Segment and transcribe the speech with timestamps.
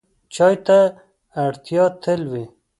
[0.33, 0.77] چای ته
[1.43, 2.45] اړتیا تل وي.